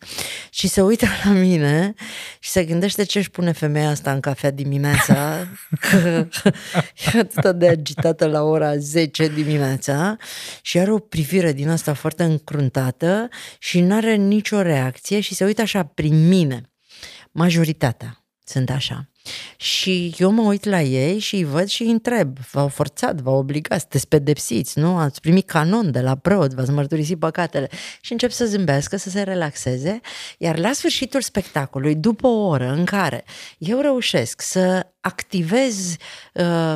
[0.49, 1.93] și se uită la mine
[2.39, 5.47] și se gândește ce își pune femeia asta în cafea dimineața,
[5.79, 6.27] că
[7.13, 10.17] e atât de agitată la ora 10 dimineața
[10.61, 15.43] și are o privire din asta foarte încruntată și nu are nicio reacție și se
[15.43, 16.71] uită așa prin mine.
[17.31, 19.11] Majoritatea sunt așa.
[19.57, 23.37] Și eu mă uit la ei și îi văd și îi întreb, v-au forțat, v-au
[23.37, 24.97] obligat, sunteți pedepsiți, nu?
[24.97, 27.69] Ați primit canon de la preot, v-ați mărturisit păcatele.
[28.01, 29.99] Și încep să zâmbească, să se relaxeze,
[30.37, 33.23] iar la sfârșitul spectacolului, după o oră în care
[33.57, 35.95] eu reușesc să activez
[36.33, 36.75] uh,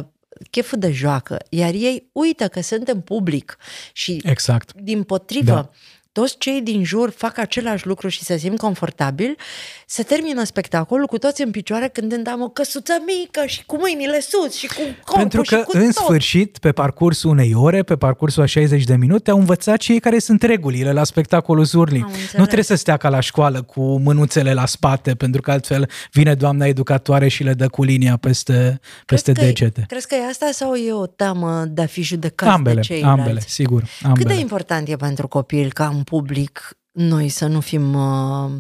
[0.52, 3.58] cheful de joacă, iar ei uită că sunt în public
[3.94, 4.74] și exact.
[4.74, 5.70] din potrivă da
[6.18, 9.38] toți cei din jur fac același lucru și se simt confortabil,
[9.86, 14.20] se termină spectacolul cu toți în picioare cântând am o căsuță mică și cu mâinile
[14.20, 16.04] sus și cu corpul Pentru că și cu în tot.
[16.04, 20.20] sfârșit, pe parcursul unei ore, pe parcursul a 60 de minute, au învățat cei care
[20.20, 22.06] sunt regulile la spectacolul Zurli.
[22.34, 26.34] Nu trebuie să stea ca la școală cu mânuțele la spate, pentru că altfel vine
[26.34, 29.80] doamna educatoare și le dă cu linia peste, peste crezi degete.
[29.80, 32.82] Că, crezi că e asta sau e o teamă de a fi judecat ambele, de
[32.82, 33.20] ceilalți?
[33.20, 33.84] Ambele, sigur.
[34.04, 34.24] Ambele.
[34.24, 38.52] Cât de important e pentru copil ca în public noi să nu fim uh,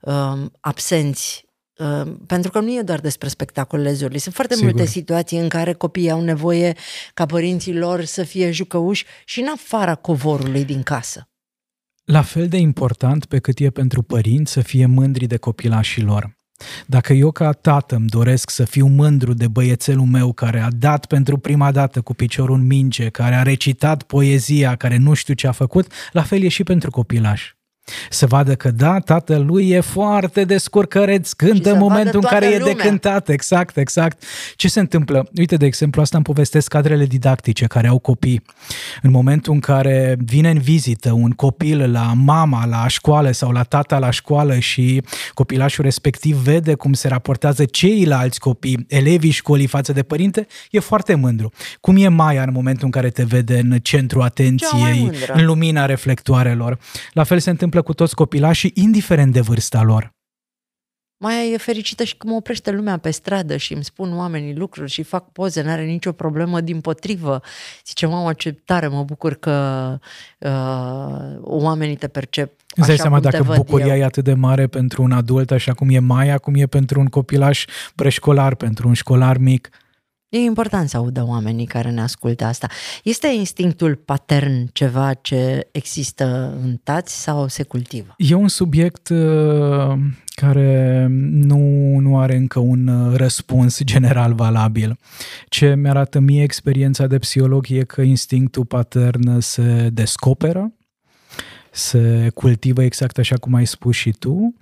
[0.00, 1.44] uh, absenți
[1.78, 4.18] Uh, pentru că nu e doar despre spectacolele zilei.
[4.18, 4.70] Sunt foarte Sigur.
[4.70, 6.74] multe situații în care copiii au nevoie
[7.14, 11.28] ca părinții lor să fie jucăuși și în afara covorului din casă.
[12.04, 16.33] La fel de important pe cât e pentru părinți să fie mândri de copilașii lor.
[16.86, 21.06] Dacă eu ca tată îmi doresc să fiu mândru de băiețelul meu care a dat
[21.06, 25.46] pentru prima dată cu piciorul în minge, care a recitat poezia, care nu știu ce
[25.46, 27.53] a făcut, la fel e și pentru copilaș.
[28.10, 32.70] Să vadă că da, tatăl lui e foarte descurcăreț, cântă în momentul în care lumea.
[32.70, 34.24] e de cântat, exact, exact.
[34.56, 35.28] Ce se întâmplă?
[35.36, 38.42] Uite, de exemplu, asta îmi povestesc cadrele didactice care au copii.
[39.02, 43.62] În momentul în care vine în vizită un copil la mama la școală sau la
[43.62, 45.02] tata la școală și
[45.34, 51.14] copilașul respectiv vede cum se raportează ceilalți copii, elevii școlii față de părinte, e foarte
[51.14, 51.52] mândru.
[51.80, 56.78] Cum e Maia în momentul în care te vede în centru atenției, în lumina reflectoarelor?
[57.12, 60.12] La fel se întâmplă întâmplă cu toți copilașii, indiferent de vârsta lor.
[61.16, 64.90] Mai e fericită și cum mă oprește lumea pe stradă și îmi spun oamenii lucruri
[64.90, 67.40] și fac poze, n-are nicio problemă, din potrivă.
[67.86, 69.98] Zice, mamă, ce tare, mă bucur că
[70.38, 74.00] uh, oamenii te percep Îți dai seama dacă bucuria eu.
[74.00, 77.06] e atât de mare pentru un adult, așa cum e Maia, cum e pentru un
[77.06, 79.68] copilaș preșcolar, pentru un școlar mic.
[80.34, 82.66] E important să audă oamenii care ne ascultă asta.
[83.02, 88.14] Este instinctul patern ceva ce există în tați sau se cultivă?
[88.16, 89.92] E un subiect uh,
[90.34, 91.58] care nu,
[91.98, 94.98] nu are încă un uh, răspuns general valabil.
[95.48, 100.72] Ce mi-arată mie experiența de psiholog e că instinctul patern se descoperă
[101.74, 104.54] se cultivă exact așa cum ai spus și tu.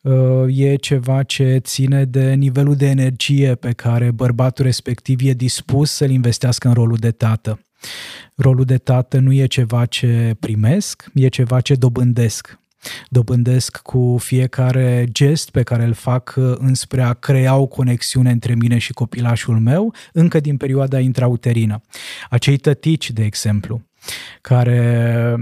[0.00, 5.90] Uh, e ceva ce ține de nivelul de energie pe care bărbatul respectiv e dispus
[5.90, 7.60] să-l investească în rolul de tată.
[8.34, 12.58] Rolul de tată nu e ceva ce primesc, e ceva ce dobândesc
[13.08, 18.54] dobândesc cu fiecare gest pe care îl fac uh, înspre a crea o conexiune între
[18.54, 21.80] mine și copilașul meu, încă din perioada intrauterină.
[22.30, 23.82] Acei tătici, de exemplu,
[24.40, 25.34] care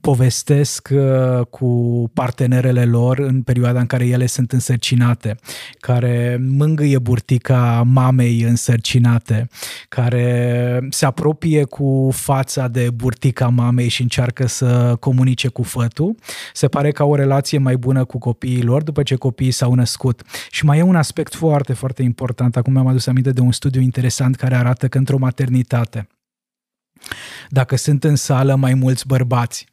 [0.00, 5.36] povestesc uh, cu partenerele lor în perioada în care ele sunt însărcinate,
[5.78, 9.48] care mângâie burtica mamei însărcinate,
[9.88, 16.16] care se apropie cu fața de burtica mamei și încearcă să comunice cu fătul,
[16.52, 19.74] se pare că au o relație mai bună cu copiii lor după ce copiii s-au
[19.74, 20.22] născut.
[20.50, 22.56] Și mai e un aspect foarte, foarte important.
[22.56, 26.06] Acum mi-am adus aminte de un studiu interesant care arată că într-o maternitate,
[27.48, 29.66] dacă sunt în sală mai mulți bărbați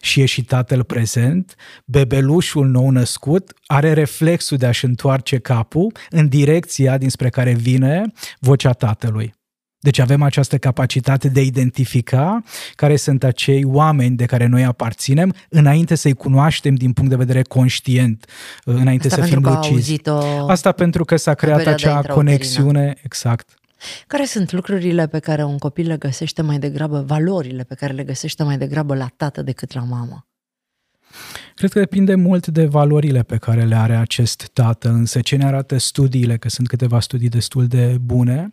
[0.00, 1.54] și e și tatăl prezent,
[1.84, 8.72] bebelușul nou născut are reflexul de a-și întoarce capul în direcția dinspre care vine vocea
[8.72, 9.34] tatălui.
[9.82, 12.42] Deci avem această capacitate de a identifica
[12.74, 17.42] care sunt acei oameni de care noi aparținem înainte să-i cunoaștem din punct de vedere
[17.42, 18.26] conștient,
[18.64, 20.00] înainte Asta să fim lucizi.
[20.46, 23.48] Asta pentru că s-a creat acea conexiune, exact.
[24.06, 28.04] Care sunt lucrurile pe care un copil le găsește mai degrabă, valorile pe care le
[28.04, 30.26] găsește mai degrabă la tată decât la mamă?
[31.54, 35.44] Cred că depinde mult de valorile pe care le are acest tată, însă ce ne
[35.44, 38.50] arată studiile, că sunt câteva studii destul de bune,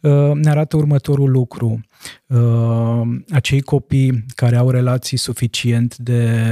[0.00, 1.80] uh, ne arată următorul lucru.
[2.26, 3.00] Uh,
[3.30, 6.44] acei copii care au relații suficient de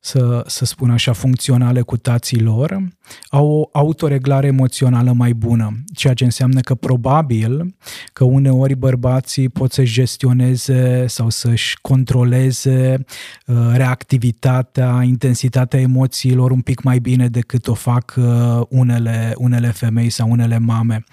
[0.00, 2.88] să, să spun așa, funcționale cu tații lor,
[3.28, 7.74] au o autoreglare emoțională mai bună, ceea ce înseamnă că probabil
[8.12, 13.04] că uneori bărbații pot să-și gestioneze sau să-și controleze
[13.46, 20.10] uh, reactivitatea, intensitatea emoțiilor un pic mai bine decât o fac uh, unele, unele femei
[20.10, 21.04] sau unele mame.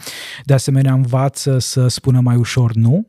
[0.44, 3.08] De asemenea, învață să spună mai ușor nu,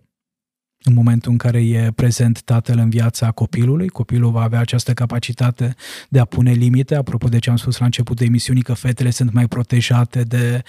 [0.83, 5.74] în momentul în care e prezent tatăl în viața copilului, copilul va avea această capacitate
[6.09, 9.11] de a pune limite, apropo de ce am spus la început de emisiunii, că fetele
[9.11, 10.62] sunt mai protejate de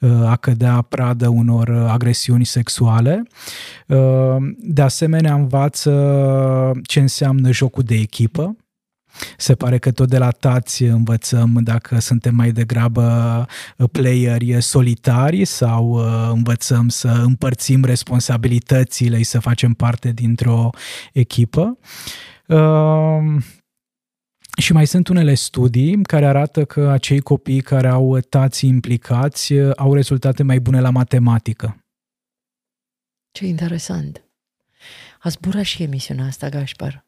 [0.00, 3.22] uh, a cădea pradă unor agresiuni sexuale.
[3.86, 5.92] Uh, de asemenea, învață
[6.82, 8.56] ce înseamnă jocul de echipă,
[9.36, 13.46] se pare că tot de la tați învățăm dacă suntem mai degrabă
[13.78, 20.70] uh, playeri solitari sau uh, învățăm să împărțim responsabilitățile și să facem parte dintr-o
[21.12, 21.78] echipă.
[22.46, 23.42] Uh,
[24.58, 29.94] și mai sunt unele studii care arată că acei copii care au tați implicați au
[29.94, 31.78] rezultate mai bune la matematică.
[33.30, 34.24] Ce interesant.
[35.20, 37.03] A zburat și emisiunea asta, Gașpar.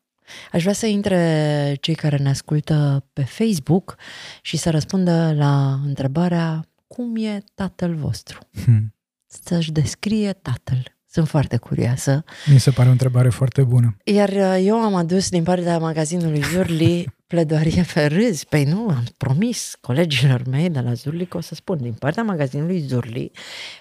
[0.53, 3.97] Aș vrea să intre cei care ne ascultă pe Facebook
[4.43, 8.39] și să răspundă la întrebarea cum e tatăl vostru?
[8.64, 8.95] Hmm.
[9.27, 10.97] Să-și descrie tatăl.
[11.16, 12.24] Sunt foarte curioasă.
[12.47, 13.97] Mi se pare o întrebare foarte bună.
[14.05, 18.45] Iar uh, eu am adus din partea magazinului Zurli pledoarie pe râs.
[18.45, 22.22] Păi nu, am promis colegilor mei de la Zurli că o să spun din partea
[22.22, 23.31] magazinului Zurli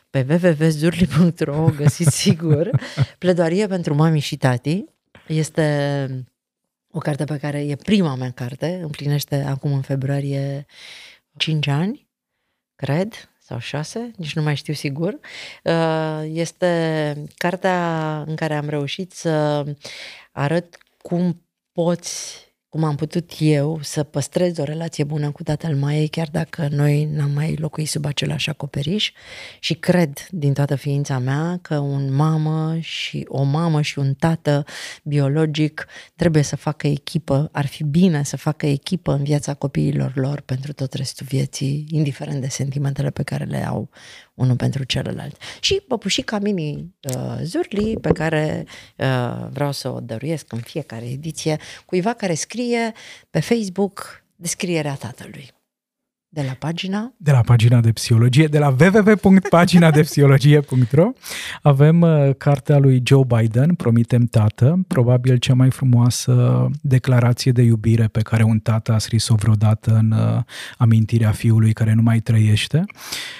[0.10, 2.70] pe www.zurli.ro găsiți sigur
[3.20, 4.86] pledoarie pentru mami și tati.
[5.28, 6.08] Este
[6.96, 10.66] o carte pe care e prima mea carte, împlinește acum în februarie
[11.38, 12.10] 5 ani,
[12.76, 15.20] cred, sau 6, nici nu mai știu sigur.
[15.64, 19.66] Uh, este cartea în care am reușit să
[20.32, 22.46] arăt cum poți
[22.76, 27.06] cum am putut eu să păstrez o relație bună cu tatăl Maiei, chiar dacă noi
[27.06, 29.12] n-am mai locuit sub același acoperiș.
[29.60, 34.66] Și cred din toată ființa mea că un mamă și o mamă și un tată
[35.04, 40.42] biologic trebuie să facă echipă, ar fi bine să facă echipă în viața copiilor lor
[40.42, 43.90] pentru tot restul vieții, indiferent de sentimentele pe care le au
[44.36, 45.42] unul pentru celălalt.
[45.60, 48.66] Și păpușica mini uh, Zurli, pe care
[48.98, 52.94] uh, vreau să o dăruiesc în fiecare ediție, cuiva care scrie
[53.30, 55.55] pe Facebook descrierea tatălui.
[56.30, 57.14] De la pagina?
[57.18, 61.12] De la pagina de psihologie, de la www.paginadepsihologie.ro
[61.62, 68.08] avem uh, cartea lui Joe Biden, Promitem tată, probabil cea mai frumoasă declarație de iubire
[68.08, 70.40] pe care un tată a scris-o vreodată în uh,
[70.78, 72.86] amintirea fiului care nu mai trăiește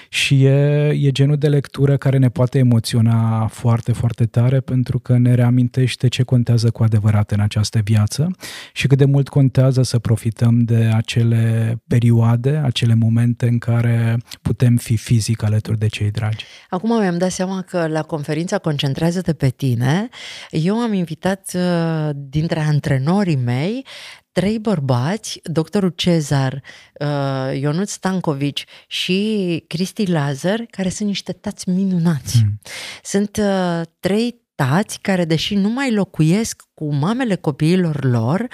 [0.08, 5.18] și e, e genul de lectură care ne poate emoționa foarte, foarte tare pentru că
[5.18, 8.30] ne reamintește ce contează cu adevărat în această viață
[8.72, 14.18] și cât de mult contează să profităm de acele perioade, acele acele momente în care
[14.42, 16.44] putem fi fizic alături de cei dragi.
[16.70, 20.08] Acum mi-am dat seama că la conferința Concentrează-te pe tine,
[20.50, 23.84] eu am invitat uh, dintre antrenorii mei
[24.32, 26.62] trei bărbați, doctorul Cezar,
[27.00, 32.38] uh, Ionuț Stancovici și Cristi Lazar, care sunt niște tați minunați.
[32.38, 32.60] Hmm.
[33.02, 38.46] Sunt uh, trei tați care, deși nu mai locuiesc cu mamele copiilor lor,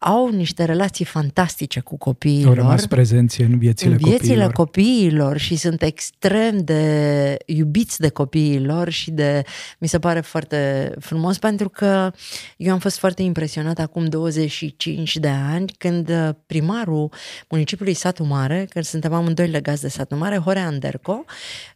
[0.00, 2.56] au niște relații fantastice cu copiii Au lor.
[2.56, 4.52] rămas prezenți în viețile, în viețile copiilor.
[4.52, 9.42] copiilor și sunt extrem de iubiți de copiii lor și de,
[9.78, 12.12] mi se pare foarte frumos pentru că
[12.56, 17.12] eu am fost foarte impresionat acum 25 de ani când uh, primarul
[17.48, 21.24] municipiului Satu Mare, când suntem amândoi legați de Satu Mare, Horea Anderco,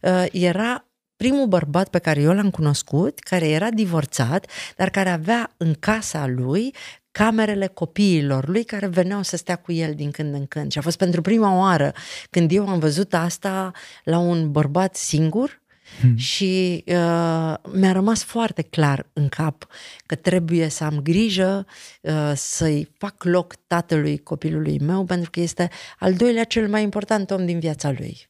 [0.01, 0.87] uh, era
[1.23, 6.27] primul bărbat pe care eu l-am cunoscut, care era divorțat, dar care avea în casa
[6.27, 6.73] lui
[7.11, 10.71] camerele copiilor lui care veneau să stea cu el din când în când.
[10.71, 11.93] Și a fost pentru prima oară
[12.29, 13.71] când eu am văzut asta
[14.03, 15.61] la un bărbat singur
[15.99, 16.17] hmm.
[16.17, 19.67] și uh, mi-a rămas foarte clar în cap
[20.05, 21.65] că trebuie să am grijă
[22.01, 25.69] uh, să-i fac loc tatălui copilului meu pentru că este
[25.99, 28.27] al doilea cel mai important om din viața lui.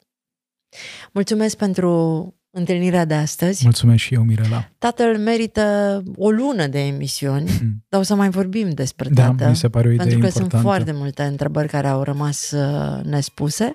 [1.11, 3.61] Mulțumesc pentru întâlnirea de astăzi.
[3.63, 4.69] Mulțumesc și eu, Mirela.
[4.77, 7.83] Tatăl merită o lună de emisiuni, mm.
[7.89, 9.49] dar o să mai vorbim despre da, tată.
[9.49, 10.55] mi se pare o idee Pentru că importantă.
[10.55, 13.73] sunt foarte multe întrebări care au rămas uh, nespuse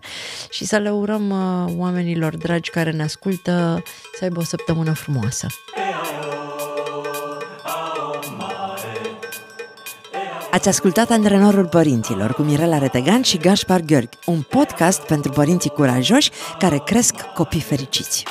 [0.51, 3.83] și să le urăm uh, oamenilor dragi care ne ascultă
[4.19, 5.47] să aibă o săptămână frumoasă.
[10.51, 16.31] Ați ascultat Antrenorul Părinților cu Mirela Retegan și Gaspar Gheorghi, un podcast pentru părinții curajoși
[16.59, 18.25] care cresc copii fericiți.